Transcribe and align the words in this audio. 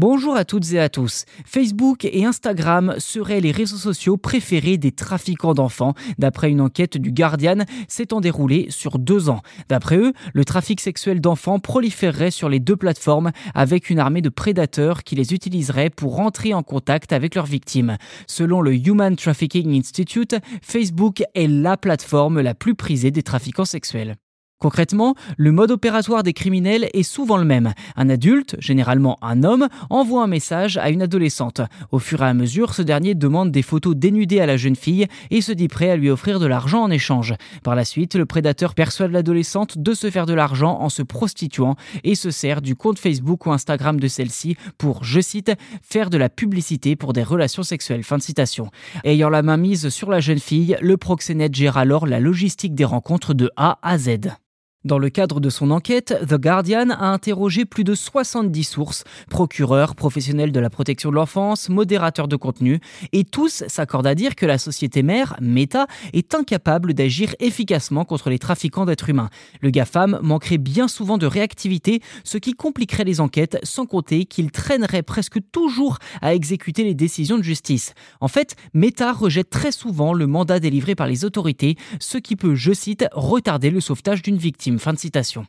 Bonjour 0.00 0.36
à 0.36 0.44
toutes 0.44 0.74
et 0.74 0.78
à 0.78 0.88
tous. 0.88 1.24
Facebook 1.44 2.04
et 2.04 2.24
Instagram 2.24 2.94
seraient 2.98 3.40
les 3.40 3.50
réseaux 3.50 3.78
sociaux 3.78 4.16
préférés 4.16 4.78
des 4.78 4.92
trafiquants 4.92 5.54
d'enfants, 5.54 5.94
d'après 6.18 6.52
une 6.52 6.60
enquête 6.60 6.98
du 6.98 7.10
Guardian 7.10 7.64
s'étant 7.88 8.20
déroulée 8.20 8.68
sur 8.70 9.00
deux 9.00 9.28
ans. 9.28 9.42
D'après 9.68 9.96
eux, 9.96 10.12
le 10.34 10.44
trafic 10.44 10.80
sexuel 10.80 11.20
d'enfants 11.20 11.58
proliférerait 11.58 12.30
sur 12.30 12.48
les 12.48 12.60
deux 12.60 12.76
plateformes 12.76 13.32
avec 13.56 13.90
une 13.90 13.98
armée 13.98 14.22
de 14.22 14.28
prédateurs 14.28 15.02
qui 15.02 15.16
les 15.16 15.34
utiliseraient 15.34 15.90
pour 15.90 16.14
rentrer 16.14 16.54
en 16.54 16.62
contact 16.62 17.12
avec 17.12 17.34
leurs 17.34 17.46
victimes. 17.46 17.96
Selon 18.28 18.60
le 18.60 18.76
Human 18.76 19.16
Trafficking 19.16 19.76
Institute, 19.76 20.36
Facebook 20.62 21.24
est 21.34 21.48
la 21.48 21.76
plateforme 21.76 22.40
la 22.40 22.54
plus 22.54 22.76
prisée 22.76 23.10
des 23.10 23.24
trafiquants 23.24 23.64
sexuels. 23.64 24.14
Concrètement, 24.60 25.14
le 25.36 25.52
mode 25.52 25.70
opératoire 25.70 26.24
des 26.24 26.32
criminels 26.32 26.88
est 26.92 27.04
souvent 27.04 27.36
le 27.36 27.44
même. 27.44 27.74
Un 27.94 28.10
adulte, 28.10 28.56
généralement 28.58 29.16
un 29.22 29.44
homme, 29.44 29.68
envoie 29.88 30.24
un 30.24 30.26
message 30.26 30.78
à 30.78 30.90
une 30.90 31.00
adolescente. 31.00 31.60
Au 31.92 32.00
fur 32.00 32.22
et 32.22 32.26
à 32.26 32.34
mesure, 32.34 32.74
ce 32.74 32.82
dernier 32.82 33.14
demande 33.14 33.52
des 33.52 33.62
photos 33.62 33.94
dénudées 33.94 34.40
à 34.40 34.46
la 34.46 34.56
jeune 34.56 34.74
fille 34.74 35.06
et 35.30 35.42
se 35.42 35.52
dit 35.52 35.68
prêt 35.68 35.90
à 35.90 35.96
lui 35.96 36.10
offrir 36.10 36.40
de 36.40 36.46
l'argent 36.46 36.82
en 36.82 36.90
échange. 36.90 37.34
Par 37.62 37.76
la 37.76 37.84
suite, 37.84 38.16
le 38.16 38.26
prédateur 38.26 38.74
persuade 38.74 39.12
l'adolescente 39.12 39.78
de 39.78 39.94
se 39.94 40.10
faire 40.10 40.26
de 40.26 40.34
l'argent 40.34 40.80
en 40.80 40.88
se 40.88 41.02
prostituant 41.02 41.76
et 42.02 42.16
se 42.16 42.32
sert 42.32 42.60
du 42.60 42.74
compte 42.74 42.98
Facebook 42.98 43.46
ou 43.46 43.52
Instagram 43.52 44.00
de 44.00 44.08
celle-ci 44.08 44.56
pour, 44.76 45.04
je 45.04 45.20
cite, 45.20 45.52
faire 45.82 46.10
de 46.10 46.18
la 46.18 46.28
publicité 46.28 46.96
pour 46.96 47.12
des 47.12 47.22
relations 47.22 47.62
sexuelles. 47.62 48.02
Ayant 49.04 49.30
la 49.30 49.42
main 49.42 49.56
mise 49.56 49.88
sur 49.88 50.10
la 50.10 50.18
jeune 50.18 50.40
fille, 50.40 50.76
le 50.80 50.96
proxénète 50.96 51.54
gère 51.54 51.76
alors 51.76 52.08
la 52.08 52.18
logistique 52.18 52.74
des 52.74 52.84
rencontres 52.84 53.34
de 53.34 53.50
A 53.56 53.78
à 53.82 53.98
Z. 53.98 54.18
Dans 54.84 55.00
le 55.00 55.10
cadre 55.10 55.40
de 55.40 55.50
son 55.50 55.72
enquête, 55.72 56.14
The 56.28 56.34
Guardian 56.34 56.90
a 56.90 57.06
interrogé 57.06 57.64
plus 57.64 57.82
de 57.82 57.96
70 57.96 58.62
sources, 58.62 59.02
procureurs, 59.28 59.96
professionnels 59.96 60.52
de 60.52 60.60
la 60.60 60.70
protection 60.70 61.10
de 61.10 61.16
l'enfance, 61.16 61.68
modérateurs 61.68 62.28
de 62.28 62.36
contenu, 62.36 62.78
et 63.10 63.24
tous 63.24 63.64
s'accordent 63.66 64.06
à 64.06 64.14
dire 64.14 64.36
que 64.36 64.46
la 64.46 64.56
société 64.56 65.02
mère, 65.02 65.34
Meta, 65.40 65.88
est 66.12 66.32
incapable 66.32 66.94
d'agir 66.94 67.34
efficacement 67.40 68.04
contre 68.04 68.30
les 68.30 68.38
trafiquants 68.38 68.86
d'êtres 68.86 69.08
humains. 69.08 69.30
Le 69.62 69.70
GAFAM 69.70 70.20
manquerait 70.22 70.58
bien 70.58 70.86
souvent 70.86 71.18
de 71.18 71.26
réactivité, 71.26 72.00
ce 72.22 72.38
qui 72.38 72.52
compliquerait 72.52 73.02
les 73.02 73.20
enquêtes, 73.20 73.58
sans 73.64 73.84
compter 73.84 74.26
qu'il 74.26 74.52
traînerait 74.52 75.02
presque 75.02 75.40
toujours 75.50 75.98
à 76.22 76.34
exécuter 76.34 76.84
les 76.84 76.94
décisions 76.94 77.36
de 77.36 77.42
justice. 77.42 77.94
En 78.20 78.28
fait, 78.28 78.54
Meta 78.74 79.12
rejette 79.12 79.50
très 79.50 79.72
souvent 79.72 80.12
le 80.12 80.28
mandat 80.28 80.60
délivré 80.60 80.94
par 80.94 81.08
les 81.08 81.24
autorités, 81.24 81.74
ce 81.98 82.16
qui 82.16 82.36
peut, 82.36 82.54
je 82.54 82.72
cite, 82.72 83.06
retarder 83.10 83.70
le 83.70 83.80
sauvetage 83.80 84.22
d'une 84.22 84.36
victime. 84.36 84.67
Fin 84.76 84.92
de 84.92 84.98
citation. 84.98 85.46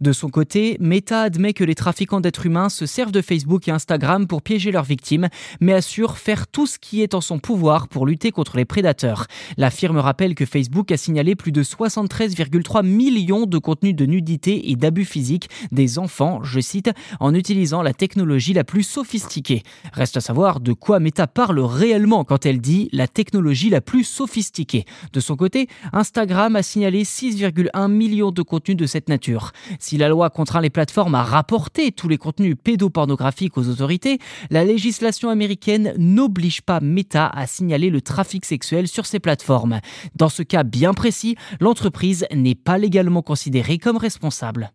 De 0.00 0.12
son 0.12 0.30
côté, 0.30 0.76
Meta 0.80 1.22
admet 1.22 1.52
que 1.52 1.62
les 1.62 1.76
trafiquants 1.76 2.20
d'êtres 2.20 2.46
humains 2.46 2.68
se 2.68 2.86
servent 2.86 3.12
de 3.12 3.22
Facebook 3.22 3.68
et 3.68 3.70
Instagram 3.70 4.26
pour 4.26 4.42
piéger 4.42 4.72
leurs 4.72 4.82
victimes, 4.82 5.28
mais 5.60 5.74
assure 5.74 6.18
faire 6.18 6.48
tout 6.48 6.66
ce 6.66 6.80
qui 6.80 7.02
est 7.02 7.14
en 7.14 7.20
son 7.20 7.38
pouvoir 7.38 7.86
pour 7.86 8.04
lutter 8.04 8.32
contre 8.32 8.56
les 8.56 8.64
prédateurs. 8.64 9.28
La 9.56 9.70
firme 9.70 9.98
rappelle 9.98 10.34
que 10.34 10.44
Facebook 10.44 10.90
a 10.90 10.96
signalé 10.96 11.36
plus 11.36 11.52
de 11.52 11.62
73,3 11.62 12.84
millions 12.84 13.46
de 13.46 13.58
contenus 13.58 13.94
de 13.94 14.04
nudité 14.04 14.70
et 14.70 14.74
d'abus 14.74 15.04
physiques 15.04 15.48
des 15.70 16.00
enfants, 16.00 16.42
je 16.42 16.58
cite, 16.58 16.90
en 17.20 17.32
utilisant 17.32 17.82
la 17.82 17.94
technologie 17.94 18.54
la 18.54 18.64
plus 18.64 18.82
sophistiquée. 18.82 19.62
Reste 19.92 20.16
à 20.16 20.20
savoir 20.20 20.58
de 20.58 20.72
quoi 20.72 20.98
Meta 20.98 21.28
parle 21.28 21.60
réellement 21.60 22.24
quand 22.24 22.44
elle 22.44 22.60
dit 22.60 22.88
la 22.92 23.06
technologie 23.06 23.70
la 23.70 23.80
plus 23.80 24.02
sophistiquée. 24.02 24.84
De 25.12 25.20
son 25.20 25.36
côté, 25.36 25.68
Instagram 25.92 26.56
a 26.56 26.64
signalé 26.64 27.04
6,1 27.04 27.88
millions 27.88 28.32
de 28.32 28.42
contenus 28.42 28.76
de 28.76 28.86
cette 28.86 29.08
nature. 29.08 29.52
Si 29.92 29.98
la 29.98 30.08
loi 30.08 30.30
contraint 30.30 30.62
les 30.62 30.70
plateformes 30.70 31.14
à 31.14 31.22
rapporter 31.22 31.92
tous 31.92 32.08
les 32.08 32.16
contenus 32.16 32.56
pédopornographiques 32.56 33.58
aux 33.58 33.68
autorités, 33.68 34.20
la 34.48 34.64
législation 34.64 35.28
américaine 35.28 35.92
n'oblige 35.98 36.62
pas 36.62 36.80
Meta 36.80 37.26
à 37.26 37.46
signaler 37.46 37.90
le 37.90 38.00
trafic 38.00 38.46
sexuel 38.46 38.88
sur 38.88 39.04
ses 39.04 39.20
plateformes. 39.20 39.80
Dans 40.16 40.30
ce 40.30 40.42
cas 40.42 40.62
bien 40.62 40.94
précis, 40.94 41.36
l'entreprise 41.60 42.24
n'est 42.34 42.54
pas 42.54 42.78
légalement 42.78 43.20
considérée 43.20 43.76
comme 43.76 43.98
responsable. 43.98 44.72